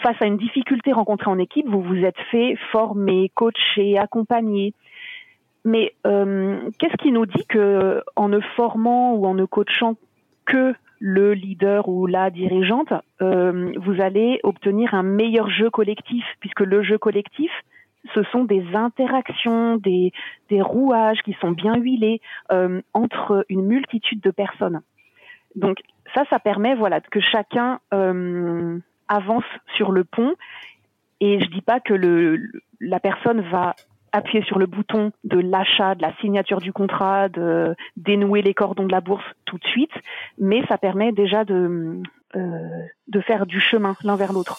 face 0.02 0.16
à 0.20 0.26
une 0.26 0.36
difficulté 0.36 0.92
rencontrée 0.92 1.30
en 1.30 1.38
équipe, 1.38 1.68
vous 1.68 1.82
vous 1.82 2.04
êtes 2.04 2.18
fait 2.30 2.56
former, 2.72 3.30
coacher, 3.34 3.98
accompagner. 3.98 4.74
Mais 5.68 5.92
euh, 6.06 6.70
qu'est-ce 6.78 6.96
qui 6.96 7.12
nous 7.12 7.26
dit 7.26 7.44
que 7.46 8.02
en 8.16 8.30
ne 8.30 8.40
formant 8.56 9.12
ou 9.12 9.26
en 9.26 9.34
ne 9.34 9.44
coachant 9.44 9.96
que 10.46 10.74
le 10.98 11.34
leader 11.34 11.90
ou 11.90 12.06
la 12.06 12.30
dirigeante, 12.30 12.94
euh, 13.20 13.70
vous 13.76 14.00
allez 14.00 14.40
obtenir 14.44 14.94
un 14.94 15.02
meilleur 15.02 15.50
jeu 15.50 15.68
collectif, 15.68 16.24
puisque 16.40 16.60
le 16.60 16.82
jeu 16.82 16.96
collectif, 16.96 17.50
ce 18.14 18.22
sont 18.32 18.44
des 18.44 18.64
interactions, 18.72 19.76
des, 19.76 20.10
rouages 20.50 21.20
qui 21.22 21.36
sont 21.38 21.50
bien 21.50 21.76
huilés 21.76 22.22
euh, 22.50 22.80
entre 22.94 23.44
une 23.50 23.66
multitude 23.66 24.22
de 24.22 24.30
personnes. 24.30 24.80
Donc 25.54 25.82
ça, 26.14 26.22
ça 26.30 26.38
permet 26.38 26.76
voilà 26.76 27.02
que 27.02 27.20
chacun 27.20 27.78
avance 29.06 29.50
sur 29.76 29.92
le 29.92 30.04
pont. 30.04 30.32
Et 31.20 31.40
je 31.40 31.50
dis 31.50 31.62
pas 31.62 31.80
que 31.80 31.92
le, 31.92 32.40
la 32.80 33.00
personne 33.00 33.42
va 33.50 33.74
appuyer 34.12 34.44
sur 34.44 34.58
le 34.58 34.66
bouton 34.66 35.12
de 35.24 35.38
l'achat, 35.38 35.94
de 35.94 36.02
la 36.02 36.14
signature 36.20 36.60
du 36.60 36.72
contrat, 36.72 37.28
de 37.28 37.74
dénouer 37.96 38.42
les 38.42 38.54
cordons 38.54 38.86
de 38.86 38.92
la 38.92 39.00
bourse 39.00 39.24
tout 39.44 39.58
de 39.58 39.66
suite, 39.66 39.92
mais 40.38 40.62
ça 40.68 40.78
permet 40.78 41.12
déjà 41.12 41.44
de, 41.44 42.02
euh, 42.36 42.68
de 43.08 43.20
faire 43.20 43.46
du 43.46 43.60
chemin 43.60 43.96
l'un 44.04 44.16
vers 44.16 44.32
l'autre. 44.32 44.58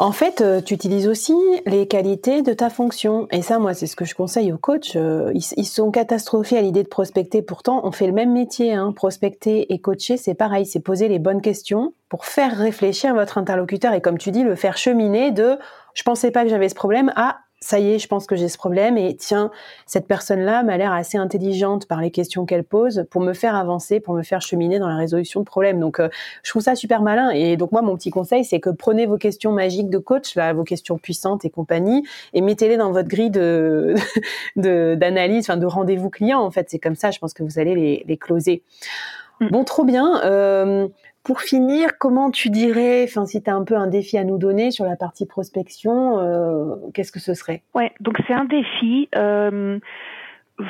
En 0.00 0.12
fait, 0.12 0.40
euh, 0.40 0.62
tu 0.62 0.72
utilises 0.72 1.06
aussi 1.06 1.34
les 1.66 1.86
qualités 1.86 2.40
de 2.40 2.54
ta 2.54 2.70
fonction. 2.70 3.28
Et 3.32 3.42
ça, 3.42 3.58
moi, 3.58 3.74
c'est 3.74 3.86
ce 3.86 3.96
que 3.96 4.06
je 4.06 4.14
conseille 4.14 4.50
aux 4.50 4.56
coachs. 4.56 4.96
Euh, 4.96 5.30
ils, 5.34 5.66
sont 5.66 5.90
catastrophés 5.90 6.56
à 6.56 6.62
l'idée 6.62 6.82
de 6.82 6.88
prospecter. 6.88 7.42
Pourtant, 7.42 7.82
on 7.84 7.92
fait 7.92 8.06
le 8.06 8.14
même 8.14 8.32
métier. 8.32 8.72
Hein. 8.72 8.92
Prospecter 8.96 9.70
et 9.70 9.78
coacher, 9.78 10.16
c'est 10.16 10.32
pareil. 10.32 10.64
C'est 10.64 10.80
poser 10.80 11.08
les 11.08 11.18
bonnes 11.18 11.42
questions 11.42 11.92
pour 12.08 12.24
faire 12.24 12.56
réfléchir 12.56 13.14
votre 13.14 13.36
interlocuteur. 13.36 13.92
Et 13.92 14.00
comme 14.00 14.16
tu 14.16 14.30
dis, 14.30 14.42
le 14.42 14.54
faire 14.54 14.78
cheminer 14.78 15.32
de 15.32 15.58
«je 15.94 16.02
pensais 16.02 16.30
pas 16.30 16.44
que 16.44 16.48
j'avais 16.48 16.70
ce 16.70 16.74
problème» 16.74 17.12
à 17.16 17.40
ça 17.62 17.78
y 17.78 17.92
est, 17.92 17.98
je 17.98 18.08
pense 18.08 18.26
que 18.26 18.36
j'ai 18.36 18.48
ce 18.48 18.56
problème 18.56 18.96
et 18.96 19.14
tiens, 19.14 19.50
cette 19.84 20.06
personne-là 20.06 20.62
m'a 20.62 20.78
l'air 20.78 20.92
assez 20.92 21.18
intelligente 21.18 21.86
par 21.86 22.00
les 22.00 22.10
questions 22.10 22.46
qu'elle 22.46 22.64
pose 22.64 23.04
pour 23.10 23.20
me 23.20 23.34
faire 23.34 23.54
avancer, 23.54 24.00
pour 24.00 24.14
me 24.14 24.22
faire 24.22 24.40
cheminer 24.40 24.78
dans 24.78 24.88
la 24.88 24.96
résolution 24.96 25.40
de 25.40 25.44
problèmes. 25.44 25.78
Donc, 25.78 26.00
euh, 26.00 26.08
je 26.42 26.50
trouve 26.50 26.62
ça 26.62 26.74
super 26.74 27.02
malin. 27.02 27.28
Et 27.30 27.58
donc, 27.58 27.70
moi, 27.72 27.82
mon 27.82 27.96
petit 27.96 28.10
conseil, 28.10 28.46
c'est 28.46 28.60
que 28.60 28.70
prenez 28.70 29.04
vos 29.04 29.18
questions 29.18 29.52
magiques 29.52 29.90
de 29.90 29.98
coach, 29.98 30.36
là, 30.36 30.54
vos 30.54 30.64
questions 30.64 30.96
puissantes 30.96 31.44
et 31.44 31.50
compagnie, 31.50 32.02
et 32.32 32.40
mettez-les 32.40 32.78
dans 32.78 32.92
votre 32.92 33.08
grille 33.08 33.30
de 33.30 33.94
d'analyse, 34.56 35.44
enfin 35.44 35.58
de 35.58 35.66
rendez-vous 35.66 36.08
client. 36.08 36.40
En 36.40 36.50
fait, 36.50 36.70
c'est 36.70 36.78
comme 36.78 36.96
ça. 36.96 37.10
Je 37.10 37.18
pense 37.18 37.34
que 37.34 37.42
vous 37.42 37.58
allez 37.58 37.74
les, 37.74 38.04
les 38.06 38.16
closer. 38.16 38.62
Mm. 39.40 39.48
Bon, 39.48 39.64
trop 39.64 39.84
bien. 39.84 40.22
Euh, 40.24 40.88
pour 41.22 41.42
finir, 41.42 41.98
comment 41.98 42.30
tu 42.30 42.48
dirais, 42.50 43.04
enfin, 43.04 43.26
si 43.26 43.42
tu 43.42 43.50
as 43.50 43.54
un 43.54 43.64
peu 43.64 43.76
un 43.76 43.86
défi 43.86 44.16
à 44.16 44.24
nous 44.24 44.38
donner 44.38 44.70
sur 44.70 44.84
la 44.84 44.96
partie 44.96 45.26
prospection, 45.26 46.18
euh, 46.18 46.76
qu'est-ce 46.94 47.12
que 47.12 47.20
ce 47.20 47.34
serait? 47.34 47.62
Ouais, 47.74 47.92
donc 48.00 48.18
c'est 48.26 48.32
un 48.32 48.46
défi. 48.46 49.08
Euh, 49.16 49.78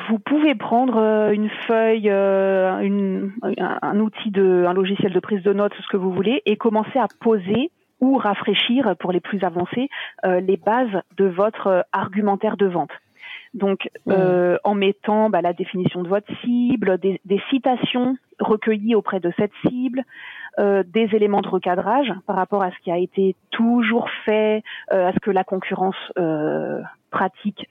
vous 0.09 0.19
pouvez 0.19 0.55
prendre 0.55 0.97
euh, 0.97 1.31
une 1.31 1.49
feuille, 1.67 2.09
une, 2.09 3.31
un, 3.41 3.99
outil 3.99 4.31
de, 4.31 4.65
un 4.67 4.73
logiciel 4.73 5.13
de 5.13 5.19
prise 5.19 5.43
de 5.43 5.53
notes, 5.53 5.73
ce 5.81 5.87
que 5.87 5.97
vous 5.97 6.11
voulez, 6.11 6.41
et 6.45 6.57
commencer 6.57 6.99
à 6.99 7.07
poser 7.21 7.71
ou 8.01 8.17
rafraîchir 8.17 8.95
pour 8.99 9.11
les 9.11 9.19
plus 9.19 9.43
avancés 9.43 9.87
les 10.23 10.57
bases 10.57 11.01
de 11.17 11.25
votre 11.25 11.85
argumentaire 11.91 12.57
de 12.57 12.65
vente. 12.65 12.89
Donc, 13.53 13.89
mmh. 14.07 14.13
en 14.63 14.73
mettant 14.73 15.29
bah, 15.29 15.41
la 15.41 15.53
définition 15.53 16.01
de 16.01 16.07
votre 16.07 16.25
cible, 16.41 16.97
des, 16.97 17.21
des, 17.25 17.39
citations 17.51 18.17
recueillies 18.39 18.95
auprès 18.95 19.19
de 19.19 19.31
cette 19.37 19.51
cible, 19.67 20.03
euh, 20.59 20.83
des 20.85 21.09
éléments 21.15 21.41
de 21.41 21.47
recadrage 21.47 22.11
par 22.27 22.35
rapport 22.35 22.61
à 22.61 22.71
ce 22.71 22.77
qui 22.83 22.91
a 22.91 22.97
été 22.97 23.35
toujours 23.51 24.09
fait, 24.25 24.63
euh, 24.91 25.07
à 25.07 25.13
ce 25.13 25.19
que 25.19 25.31
la 25.31 25.45
concurrence 25.45 25.95
euh, 26.17 26.81
pratique 27.09 27.69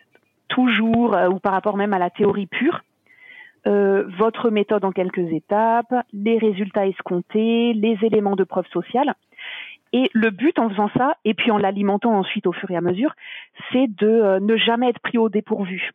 toujours, 0.49 1.17
ou 1.31 1.39
par 1.39 1.53
rapport 1.53 1.77
même 1.77 1.93
à 1.93 1.99
la 1.99 2.11
théorie 2.11 2.47
pure. 2.47 2.83
votre 3.65 4.51
méthode 4.51 4.85
en 4.85 4.91
quelques 4.91 5.33
étapes, 5.33 5.95
les 6.13 6.39
résultats 6.39 6.87
escomptés, 6.87 7.73
les 7.75 7.99
éléments 8.03 8.35
de 8.35 8.45
preuve 8.45 8.67
sociale. 8.73 9.15
Et 9.93 10.11
le 10.13 10.31
but 10.31 10.59
en 10.59 10.69
faisant 10.71 10.91
ça, 10.97 11.17
et 11.25 11.35
puis 11.35 11.51
en 11.51 11.59
l'alimentant 11.59 12.19
ensuite 12.19 12.47
au 12.47 12.53
fur 12.53 12.71
et 12.71 12.77
à 12.77 12.81
mesure, 12.81 13.15
c'est 13.71 13.87
de 13.87 14.39
ne 14.41 14.57
jamais 14.57 14.89
être 14.89 15.01
pris 15.01 15.19
au 15.19 15.29
dépourvu. 15.29 15.93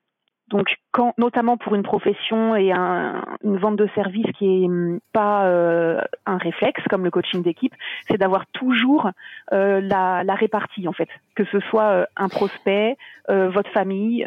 Donc, 0.49 0.75
quand, 0.91 1.13
notamment 1.17 1.57
pour 1.57 1.73
une 1.75 1.81
profession 1.83 2.55
et 2.55 2.71
un, 2.71 3.23
une 3.43 3.57
vente 3.57 3.77
de 3.77 3.87
service 3.95 4.27
qui 4.37 4.45
est 4.45 4.65
hum, 4.65 4.99
pas 5.11 5.45
euh, 5.45 5.99
un 6.25 6.37
réflexe 6.37 6.83
comme 6.89 7.03
le 7.03 7.11
coaching 7.11 7.41
d'équipe, 7.41 7.73
c'est 8.07 8.17
d'avoir 8.17 8.45
toujours 8.47 9.09
euh, 9.53 9.81
la, 9.81 10.23
la, 10.23 10.35
répartie 10.35 10.87
en 10.87 10.93
fait, 10.93 11.09
que 11.35 11.45
ce 11.45 11.59
soit 11.61 11.89
euh, 11.89 12.05
un 12.15 12.29
prospect, 12.29 12.97
votre 13.27 13.71
famille, 13.71 14.23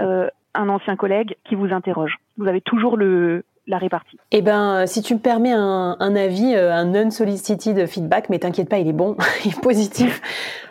un 0.55 0.69
ancien 0.69 0.97
collègue 0.97 1.37
qui 1.45 1.55
vous 1.55 1.73
interroge. 1.73 2.17
Vous 2.37 2.49
avez 2.49 2.61
toujours 2.61 2.97
le, 2.97 3.45
la. 3.69 3.79
Eh 4.33 4.43
ben, 4.43 4.87
si 4.87 5.03
tu 5.03 5.15
me 5.15 5.21
permets 5.21 5.53
un, 5.53 5.97
un 6.01 6.17
avis, 6.17 6.55
un 6.55 6.95
unsolicited 6.95 7.87
feedback, 7.87 8.29
mais 8.29 8.39
t'inquiète 8.39 8.69
pas, 8.69 8.79
il 8.79 8.89
est 8.89 8.93
bon, 8.93 9.17
il 9.45 9.53
est 9.53 9.61
positif. 9.61 10.21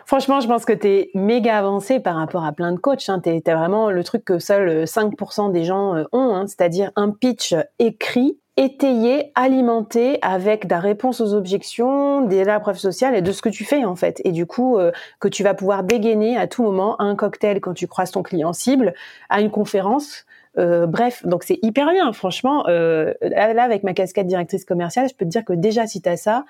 Franchement, 0.08 0.40
je 0.40 0.48
pense 0.48 0.64
que 0.64 0.72
tu 0.72 0.88
es 0.88 1.10
méga 1.12 1.58
avancé 1.58 2.00
par 2.00 2.16
rapport 2.16 2.42
à 2.42 2.52
plein 2.52 2.72
de 2.72 2.78
coachs. 2.78 3.10
Hein. 3.10 3.20
Tu 3.22 3.28
es, 3.28 3.54
vraiment 3.54 3.90
le 3.90 4.02
truc 4.02 4.24
que 4.24 4.38
seuls 4.38 4.84
5% 4.84 5.52
des 5.52 5.64
gens 5.64 5.96
euh, 5.96 6.04
ont, 6.12 6.34
hein. 6.34 6.46
c'est-à-dire 6.46 6.90
un 6.96 7.10
pitch 7.10 7.54
écrit 7.78 8.38
étayé, 8.56 9.30
alimenté 9.34 10.18
avec 10.22 10.66
des 10.66 10.76
réponses 10.76 11.20
aux 11.20 11.34
objections, 11.34 12.22
des 12.22 12.42
la 12.42 12.58
preuve 12.58 12.78
sociale 12.78 13.14
et 13.14 13.20
de 13.20 13.32
ce 13.32 13.42
que 13.42 13.50
tu 13.50 13.64
fais 13.64 13.84
en 13.84 13.96
fait. 13.96 14.22
Et 14.24 14.32
du 14.32 14.46
coup, 14.46 14.78
euh, 14.78 14.92
que 15.20 15.28
tu 15.28 15.42
vas 15.42 15.52
pouvoir 15.52 15.84
dégainer 15.84 16.38
à 16.38 16.46
tout 16.46 16.62
moment 16.62 16.98
un 17.02 17.14
cocktail 17.14 17.60
quand 17.60 17.74
tu 17.74 17.86
croises 17.86 18.10
ton 18.10 18.22
client 18.22 18.54
cible, 18.54 18.94
à 19.28 19.42
une 19.42 19.50
conférence. 19.50 20.24
Euh, 20.58 20.86
bref, 20.86 21.24
donc 21.24 21.44
c'est 21.44 21.58
hyper 21.62 21.90
bien, 21.92 22.12
franchement. 22.12 22.66
Euh, 22.68 23.14
là, 23.20 23.62
avec 23.62 23.84
ma 23.84 23.94
casquette 23.94 24.26
directrice 24.26 24.64
commerciale, 24.64 25.08
je 25.08 25.14
peux 25.14 25.24
te 25.24 25.30
dire 25.30 25.44
que 25.44 25.52
déjà, 25.52 25.86
si 25.86 26.02
tu 26.02 26.08
as 26.08 26.16
ça, 26.16 26.44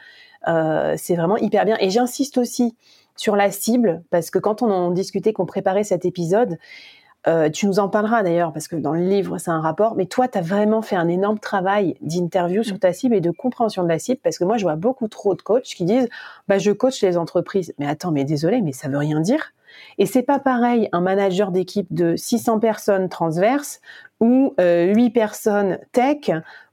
euh, 0.49 0.95
c'est 0.97 1.15
vraiment 1.15 1.37
hyper 1.37 1.65
bien. 1.65 1.77
Et 1.81 1.91
j'insiste 1.91 2.39
aussi 2.39 2.77
sur 3.17 3.37
la 3.37 3.51
cible, 3.51 4.03
parce 4.11 4.31
que 4.31 4.39
quand 4.39 4.63
on 4.63 4.71
en 4.71 4.91
discutait, 4.91 5.33
qu'on 5.33 5.47
préparait 5.47 5.85
cet 5.85 6.05
épisode, 6.05 6.59
tu 7.53 7.67
nous 7.67 7.79
en 7.79 7.91
parleras 7.91 8.23
d'ailleurs, 8.23 8.55
parce 8.55 8.69
que 8.69 8.77
dans 8.77 8.95
le 8.95 9.03
livre, 9.03 9.37
c'est 9.37 9.51
un 9.51 9.61
rapport, 9.61 9.97
mais 9.97 10.07
toi, 10.07 10.29
tu 10.29 10.39
as 10.39 10.41
vraiment 10.41 10.81
fait 10.81 10.97
un 10.97 11.09
énorme 11.09 11.39
travail 11.39 11.95
d'interview 12.01 12.63
sur 12.63 12.79
ta 12.79 12.95
cible 12.95 13.15
et 13.15 13.21
de 13.21 13.31
compréhension 13.31 13.83
de 13.83 13.89
la 13.89 13.99
cible, 13.99 14.19
parce 14.25 14.39
que 14.39 14.45
moi, 14.45 14.57
je 14.57 14.63
vois 14.63 14.77
beaucoup 14.77 15.09
trop 15.09 15.35
de 15.35 15.43
coachs 15.43 15.65
qui 15.65 15.85
disent, 15.85 16.09
bah, 16.47 16.57
je 16.57 16.71
coach 16.71 17.03
les 17.03 17.19
entreprises. 17.19 17.75
Mais 17.79 17.87
attends, 17.87 18.13
mais 18.13 18.25
désolé, 18.25 18.63
mais 18.63 18.73
ça 18.73 18.89
veut 18.89 18.97
rien 18.97 19.21
dire. 19.21 19.53
Et 19.99 20.07
c'est 20.07 20.23
pas 20.23 20.39
pareil 20.39 20.89
un 20.93 21.01
manager 21.01 21.51
d'équipe 21.51 21.89
de 21.91 22.17
600 22.17 22.59
personnes 22.59 23.09
transverses 23.09 23.81
ou 24.21 24.55
euh, 24.61 24.93
8 24.95 25.11
personnes 25.11 25.79
tech 25.93 26.31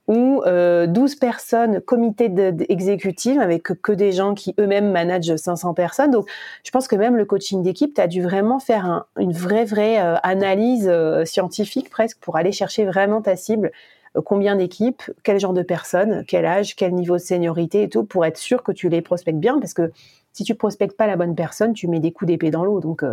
ou 0.07 0.43
euh, 0.45 0.85
12 0.85 1.15
personnes 1.15 1.81
comité 1.81 2.31
exécutif 2.69 3.39
avec 3.39 3.63
que, 3.63 3.91
des 3.91 4.11
gens 4.11 4.35
qui 4.35 4.53
eux-mêmes 4.59 4.91
managent 4.91 5.35
500 5.35 5.73
personnes. 5.73 6.11
Donc, 6.11 6.27
je 6.63 6.71
pense 6.71 6.87
que 6.87 6.95
même 6.95 7.15
le 7.15 7.25
coaching 7.25 7.63
d'équipe, 7.63 7.93
tu 7.93 8.01
as 8.01 8.07
dû 8.07 8.21
vraiment 8.21 8.59
faire 8.59 9.05
une 9.17 9.31
vraie, 9.31 9.65
vraie 9.65 9.99
euh, 9.99 10.15
analyse 10.21 10.87
euh, 10.87 11.25
scientifique 11.25 11.89
presque 11.89 12.19
pour 12.19 12.35
aller 12.37 12.51
chercher 12.51 12.85
vraiment 12.85 13.21
ta 13.21 13.35
cible. 13.35 13.71
Euh, 14.15 14.21
combien 14.21 14.55
d'équipes, 14.55 15.03
quel 15.23 15.39
genre 15.39 15.53
de 15.53 15.61
personnes, 15.61 16.23
quel 16.27 16.45
âge, 16.45 16.75
quel 16.75 16.93
niveau 16.93 17.15
de 17.15 17.21
seniorité 17.21 17.83
et 17.83 17.89
tout, 17.89 18.03
pour 18.03 18.25
être 18.25 18.37
sûr 18.37 18.63
que 18.63 18.71
tu 18.71 18.89
les 18.89 19.01
prospectes 19.01 19.39
bien. 19.39 19.59
Parce 19.59 19.73
que 19.73 19.91
si 20.35 20.43
tu 20.43 20.53
prospectes 20.53 20.97
pas 20.97 21.07
la 21.07 21.15
bonne 21.15 21.35
personne, 21.35 21.73
tu 21.73 21.87
mets 21.87 21.99
des 21.99 22.11
coups 22.11 22.27
d'épée 22.27 22.51
dans 22.51 22.63
l'eau. 22.63 22.79
Donc, 22.81 23.03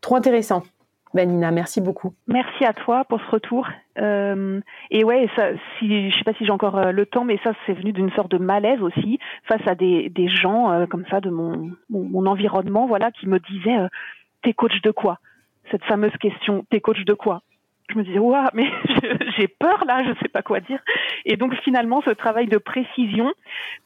trop 0.00 0.16
intéressant. 0.16 0.62
Benina, 1.14 1.50
merci 1.50 1.82
beaucoup. 1.82 2.14
Merci 2.26 2.64
à 2.64 2.72
toi 2.72 3.04
pour 3.04 3.20
ce 3.20 3.30
retour. 3.30 3.68
Euh, 3.98 4.60
et 4.90 5.04
ouais, 5.04 5.28
ça, 5.36 5.48
si, 5.78 6.10
sais 6.16 6.24
pas 6.24 6.32
si 6.34 6.46
j'ai 6.46 6.52
encore 6.52 6.78
euh, 6.78 6.92
le 6.92 7.04
temps, 7.04 7.24
mais 7.24 7.38
ça, 7.44 7.52
c'est 7.66 7.74
venu 7.74 7.92
d'une 7.92 8.10
sorte 8.12 8.30
de 8.30 8.38
malaise 8.38 8.80
aussi 8.80 9.18
face 9.44 9.60
à 9.66 9.74
des, 9.74 10.10
gens 10.28 10.72
euh, 10.72 10.86
comme 10.86 11.04
ça 11.10 11.20
de 11.20 11.28
mon, 11.28 12.26
environnement, 12.26 12.86
voilà, 12.86 13.10
qui 13.10 13.28
me 13.28 13.38
disaient 13.40 13.78
euh, 13.78 13.88
"T'es 14.42 14.54
coach 14.54 14.80
de 14.82 14.90
quoi? 14.90 15.18
Cette 15.70 15.84
fameuse 15.84 16.16
question 16.18 16.64
"T'es 16.70 16.80
coach 16.80 17.04
de 17.04 17.14
quoi? 17.14 17.42
Je 17.90 17.98
me 17.98 18.04
disais, 18.04 18.18
ouah, 18.18 18.50
mais 18.54 18.70
j'ai 19.36 19.48
peur 19.48 19.84
là, 19.86 20.02
je 20.04 20.18
sais 20.22 20.28
pas 20.28 20.40
quoi 20.40 20.60
dire. 20.60 20.80
Et 21.26 21.36
donc 21.36 21.54
finalement, 21.56 22.00
ce 22.02 22.10
travail 22.10 22.46
de 22.46 22.56
précision 22.56 23.30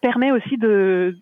permet 0.00 0.30
aussi 0.30 0.58
de, 0.58 1.16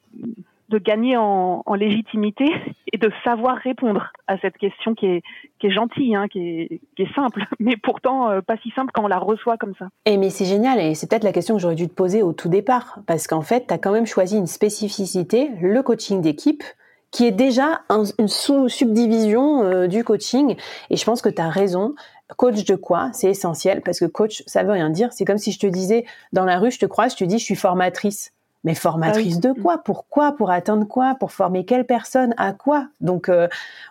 de 0.74 0.78
gagner 0.80 1.16
en, 1.16 1.62
légitimité 1.74 2.46
et 2.92 2.98
de 2.98 3.10
savoir 3.22 3.56
répondre 3.56 4.12
à 4.26 4.38
cette 4.38 4.58
question 4.58 4.94
qui 4.94 5.06
est, 5.06 5.22
qui 5.58 5.68
est 5.68 5.70
gentille, 5.70 6.14
hein, 6.14 6.26
qui, 6.28 6.80
est, 6.98 7.14
simple, 7.14 7.44
mais 7.60 7.76
pourtant 7.76 8.30
euh, 8.30 8.40
pas 8.40 8.56
si 8.58 8.70
simple 8.70 8.90
quand 8.92 9.04
on 9.04 9.08
la 9.08 9.18
reçoit 9.18 9.56
comme 9.56 9.74
ça. 9.78 9.88
Et 10.06 10.16
mais 10.16 10.30
c'est 10.30 10.44
génial, 10.44 10.80
et 10.80 10.94
c'est 10.94 11.08
peut-être 11.08 11.24
la 11.24 11.32
question 11.32 11.54
que 11.54 11.62
j'aurais 11.62 11.74
dû 11.74 11.88
te 11.88 11.94
poser 11.94 12.22
au 12.22 12.32
tout 12.32 12.48
départ, 12.48 12.98
parce 13.06 13.26
qu'en 13.26 13.42
fait, 13.42 13.66
tu 13.68 13.74
as 13.74 13.78
quand 13.78 13.92
même 13.92 14.06
choisi 14.06 14.36
une 14.36 14.46
spécificité, 14.46 15.50
le 15.60 15.82
coaching 15.82 16.20
d'équipe, 16.20 16.62
qui 17.10 17.26
est 17.26 17.32
déjà 17.32 17.82
une 18.18 18.28
subdivision 18.68 19.62
euh, 19.62 19.86
du 19.86 20.02
coaching, 20.02 20.56
et 20.90 20.96
je 20.96 21.04
pense 21.04 21.22
que 21.22 21.28
tu 21.28 21.40
as 21.40 21.48
raison. 21.48 21.94
Coach 22.36 22.64
de 22.64 22.74
quoi? 22.74 23.10
C'est 23.12 23.28
essentiel, 23.28 23.82
parce 23.82 24.00
que 24.00 24.06
coach, 24.06 24.42
ça 24.46 24.64
veut 24.64 24.72
rien 24.72 24.90
dire. 24.90 25.12
C'est 25.12 25.24
comme 25.24 25.38
si 25.38 25.52
je 25.52 25.60
te 25.60 25.66
disais, 25.66 26.06
dans 26.32 26.44
la 26.44 26.58
rue, 26.58 26.72
je 26.72 26.80
te 26.80 26.86
croise, 26.86 27.12
je 27.12 27.18
te 27.18 27.24
dis, 27.24 27.38
je 27.38 27.44
suis 27.44 27.54
formatrice. 27.54 28.32
Mais 28.64 28.74
formatrice 28.74 29.36
ah 29.36 29.48
de 29.48 29.60
quoi? 29.60 29.78
Pourquoi? 29.78 30.32
Pour 30.32 30.50
atteindre 30.50 30.86
quoi? 30.86 31.14
Pour 31.20 31.32
former 31.32 31.64
quelle 31.64 31.84
personne? 31.84 32.34
À 32.38 32.52
quoi? 32.52 32.88
Donc 33.00 33.28
euh, 33.28 33.46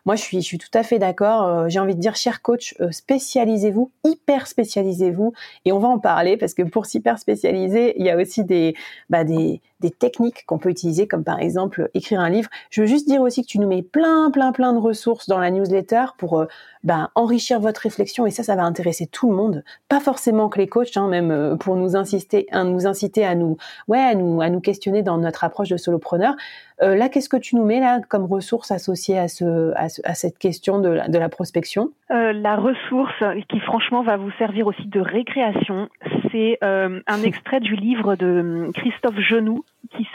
moi 0.05 0.15
je 0.15 0.21
suis 0.23 0.41
je 0.41 0.45
suis 0.45 0.57
tout 0.57 0.71
à 0.73 0.83
fait 0.83 0.99
d'accord. 0.99 1.43
Euh, 1.43 1.69
j'ai 1.69 1.79
envie 1.79 1.95
de 1.95 1.99
dire, 1.99 2.15
cher 2.15 2.41
coach, 2.41 2.75
euh, 2.81 2.91
spécialisez-vous, 2.91 3.91
hyper 4.03 4.47
spécialisez-vous, 4.47 5.33
et 5.65 5.71
on 5.71 5.79
va 5.79 5.87
en 5.87 5.99
parler 5.99 6.37
parce 6.37 6.53
que 6.53 6.63
pour 6.63 6.87
s'hyper 6.87 7.19
spécialiser, 7.19 7.93
il 7.99 8.05
y 8.05 8.09
a 8.09 8.17
aussi 8.17 8.43
des 8.43 8.75
bah, 9.09 9.23
des 9.23 9.61
techniques 9.91 10.45
qu'on 10.45 10.57
peut 10.57 10.69
utiliser, 10.69 11.07
comme 11.07 11.23
par 11.23 11.39
exemple 11.39 11.89
écrire 11.93 12.19
un 12.19 12.29
livre. 12.29 12.49
Je 12.69 12.81
veux 12.81 12.87
juste 12.87 13.07
dire 13.07 13.21
aussi 13.21 13.41
que 13.41 13.47
tu 13.47 13.59
nous 13.59 13.67
mets 13.67 13.81
plein, 13.81 14.31
plein, 14.31 14.51
plein 14.51 14.73
de 14.73 14.79
ressources 14.79 15.27
dans 15.27 15.39
la 15.39 15.51
newsletter 15.51 16.05
pour 16.17 16.39
euh, 16.39 16.45
ben, 16.83 17.09
enrichir 17.15 17.59
votre 17.59 17.81
réflexion 17.81 18.25
et 18.25 18.31
ça, 18.31 18.43
ça 18.43 18.55
va 18.55 18.63
intéresser 18.63 19.07
tout 19.07 19.29
le 19.29 19.35
monde, 19.35 19.63
pas 19.87 19.99
forcément 19.99 20.49
que 20.49 20.59
les 20.59 20.67
coachs, 20.67 20.97
hein, 20.97 21.07
même 21.07 21.31
euh, 21.31 21.55
pour 21.55 21.75
nous 21.75 21.95
insister, 21.95 22.47
hein, 22.51 22.65
nous 22.65 22.87
inciter 22.87 23.25
à 23.25 23.35
nous, 23.35 23.57
ouais, 23.87 23.99
à 23.99 24.15
nous, 24.15 24.41
à 24.41 24.49
nous 24.49 24.59
questionner 24.59 25.03
dans 25.03 25.17
notre 25.17 25.43
approche 25.43 25.69
de 25.69 25.77
solopreneur. 25.77 26.35
Euh, 26.81 26.95
là, 26.95 27.09
qu'est-ce 27.09 27.29
que 27.29 27.37
tu 27.37 27.55
nous 27.55 27.65
mets 27.65 27.79
là 27.79 27.99
comme 28.09 28.25
ressource 28.25 28.71
associée 28.71 29.17
à, 29.17 29.27
ce, 29.27 29.73
à, 29.75 30.13
cette 30.15 30.37
question 30.37 30.79
de 30.79 30.89
la, 30.89 31.07
de 31.07 31.17
la 31.17 31.29
prospection? 31.29 31.91
Euh, 32.11 32.33
La 32.33 32.55
ressource 32.55 33.23
qui 33.49 33.59
franchement 33.59 34.03
va 34.03 34.17
vous 34.17 34.31
servir 34.37 34.67
aussi 34.67 34.87
de 34.87 34.99
récréation, 34.99 35.89
c'est 36.31 36.57
euh, 36.63 36.99
un 37.07 37.21
extrait 37.23 37.59
du 37.59 37.75
livre 37.75 38.15
de 38.15 38.39
hum, 38.39 38.73
Christophe 38.73 39.19
Genoux 39.19 39.63
qui 39.95 40.07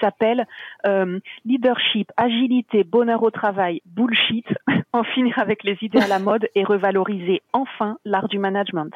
s'appelle 0.00 0.46
euh, 0.86 1.18
Leadership, 1.44 2.10
agilité, 2.16 2.84
bonheur 2.84 3.22
au 3.22 3.30
travail, 3.30 3.82
bullshit, 3.84 4.46
en 4.92 5.04
finir 5.04 5.38
avec 5.38 5.64
les 5.64 5.76
idées 5.82 6.00
à 6.00 6.08
la 6.08 6.18
mode 6.18 6.48
et 6.54 6.64
revaloriser 6.64 7.42
enfin 7.52 7.98
l'art 8.04 8.28
du 8.28 8.38
management. 8.38 8.92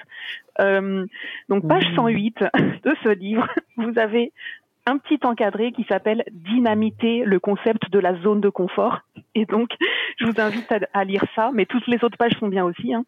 Euh, 0.61 1.07
donc 1.49 1.67
page 1.67 1.85
108 1.95 2.41
mmh. 2.41 2.47
de 2.85 2.97
ce 3.03 3.09
livre, 3.11 3.47
vous 3.77 3.99
avez 3.99 4.33
un 4.87 4.99
petit 4.99 5.19
encadré 5.25 5.73
qui 5.73 5.85
s'appelle 5.85 6.25
Dynamiter 6.31 7.25
le 7.25 7.39
concept 7.39 7.91
de 7.91 7.99
la 7.99 8.15
zone 8.21 8.41
de 8.41 8.49
confort. 8.49 9.01
Et 9.35 9.47
donc, 9.47 9.71
je 10.19 10.27
vous 10.27 10.41
invite 10.41 10.73
à, 10.93 11.05
lire 11.05 11.25
ça, 11.35 11.51
mais 11.53 11.67
toutes 11.67 11.87
les 11.87 12.03
autres 12.03 12.17
pages 12.17 12.37
sont 12.39 12.49
bien 12.49 12.65
aussi. 12.65 12.95
Hein. 12.95 13.05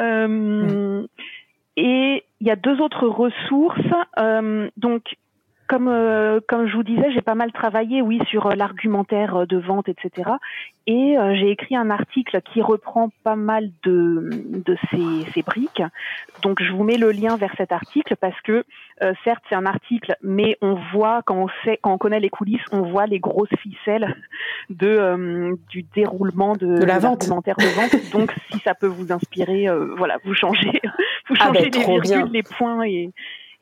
Euh, 0.00 0.28
mmh. 0.28 1.06
Et 1.76 2.24
il 2.40 2.46
y 2.46 2.50
a 2.50 2.56
deux 2.56 2.80
autres 2.80 3.06
ressources. 3.06 3.78
Euh, 4.18 4.70
donc, 4.76 5.02
comme 5.68 5.88
euh, 5.88 6.40
comme 6.48 6.68
je 6.68 6.76
vous 6.76 6.82
disais, 6.82 7.10
j'ai 7.12 7.22
pas 7.22 7.34
mal 7.34 7.52
travaillé, 7.52 8.02
oui, 8.02 8.20
sur 8.28 8.46
euh, 8.46 8.54
l'argumentaire 8.54 9.36
euh, 9.36 9.46
de 9.46 9.58
vente, 9.58 9.88
etc. 9.88 10.30
Et 10.88 11.16
j'ai 11.34 11.50
écrit 11.50 11.74
un 11.74 11.90
article 11.90 12.40
qui 12.42 12.62
reprend 12.62 13.10
pas 13.24 13.34
mal 13.34 13.70
de 13.82 14.30
de 14.30 14.76
ces, 14.88 15.32
ces 15.32 15.42
briques. 15.42 15.82
Donc 16.42 16.62
je 16.62 16.70
vous 16.70 16.84
mets 16.84 16.96
le 16.96 17.10
lien 17.10 17.36
vers 17.36 17.52
cet 17.56 17.72
article 17.72 18.14
parce 18.14 18.40
que 18.42 18.62
certes 19.24 19.42
c'est 19.48 19.56
un 19.56 19.66
article, 19.66 20.14
mais 20.22 20.56
on 20.62 20.76
voit 20.92 21.22
quand 21.26 21.42
on 21.42 21.48
sait 21.64 21.80
quand 21.82 21.92
on 21.92 21.98
connaît 21.98 22.20
les 22.20 22.30
coulisses, 22.30 22.62
on 22.70 22.82
voit 22.82 23.06
les 23.06 23.18
grosses 23.18 23.48
ficelles 23.60 24.14
de 24.70 25.58
du 25.68 25.82
déroulement 25.82 26.52
de, 26.52 26.78
de 26.78 26.84
la 26.84 27.00
vente. 27.00 27.22
de 27.22 27.30
vente. 27.30 28.12
Donc 28.12 28.32
si 28.52 28.60
ça 28.60 28.74
peut 28.74 28.86
vous 28.86 29.10
inspirer, 29.10 29.66
voilà, 29.96 30.18
vous 30.24 30.34
changez 30.34 30.80
vous 31.28 31.34
ah 31.40 31.46
changez 31.46 31.68
ben, 31.68 31.80
les 31.80 31.84
virgules, 31.84 32.32
les 32.32 32.42
points 32.44 32.84
et 32.84 33.10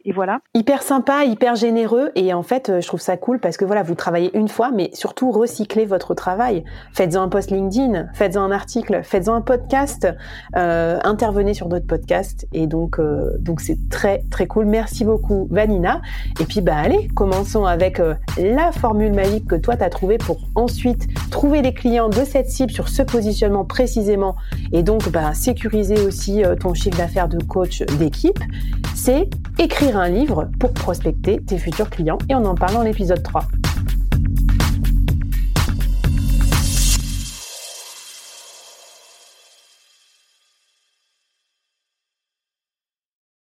et 0.06 0.12
voilà. 0.12 0.40
Hyper 0.54 0.82
sympa, 0.82 1.24
hyper 1.24 1.54
généreux 1.56 2.10
et 2.14 2.34
en 2.34 2.42
fait, 2.42 2.68
euh, 2.68 2.80
je 2.80 2.86
trouve 2.86 3.00
ça 3.00 3.16
cool 3.16 3.40
parce 3.40 3.56
que 3.56 3.64
voilà, 3.64 3.82
vous 3.82 3.94
travaillez 3.94 4.36
une 4.36 4.48
fois, 4.48 4.70
mais 4.70 4.90
surtout 4.92 5.30
recyclez 5.30 5.86
votre 5.86 6.14
travail. 6.14 6.64
Faites-en 6.92 7.22
un 7.22 7.28
post 7.28 7.50
LinkedIn, 7.50 8.08
faites-en 8.12 8.42
un 8.42 8.50
article, 8.50 9.00
faites-en 9.02 9.34
un 9.34 9.40
podcast, 9.40 10.06
euh, 10.56 10.98
intervenez 11.04 11.54
sur 11.54 11.68
d'autres 11.68 11.86
podcasts 11.86 12.46
et 12.52 12.66
donc 12.66 12.98
euh, 12.98 13.30
donc 13.38 13.62
c'est 13.62 13.88
très 13.88 14.22
très 14.30 14.46
cool. 14.46 14.66
Merci 14.66 15.04
beaucoup 15.04 15.48
Vanina. 15.50 16.02
Et 16.38 16.44
puis 16.44 16.60
bah 16.60 16.76
allez, 16.76 17.08
commençons 17.14 17.64
avec 17.64 18.00
la 18.36 18.72
formule 18.72 19.14
magique 19.14 19.46
que 19.46 19.56
toi 19.56 19.76
tu 19.76 19.84
as 19.84 19.90
trouvée 19.90 20.18
pour 20.18 20.38
ensuite 20.54 21.08
trouver 21.30 21.62
les 21.62 21.72
clients 21.72 22.10
de 22.10 22.24
cette 22.24 22.50
cible 22.50 22.72
sur 22.72 22.88
ce 22.88 23.02
positionnement 23.02 23.64
précisément 23.64 24.36
et 24.72 24.82
donc 24.82 25.08
bah 25.08 25.32
sécuriser 25.32 26.00
aussi 26.00 26.42
ton 26.60 26.74
chiffre 26.74 26.98
d'affaires 26.98 27.28
de 27.28 27.42
coach 27.42 27.82
d'équipe. 27.98 28.38
C'est 28.94 29.28
écrire 29.58 29.96
un 29.96 30.08
livre 30.08 30.48
pour 30.58 30.72
prospecter 30.72 31.40
tes 31.40 31.58
futurs 31.58 31.90
clients 31.90 32.18
et 32.28 32.34
on 32.34 32.44
en 32.44 32.54
parle 32.54 32.74
dans 32.74 32.82
l'épisode 32.82 33.22
3. 33.22 33.46